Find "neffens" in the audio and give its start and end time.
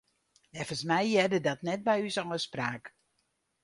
0.53-0.83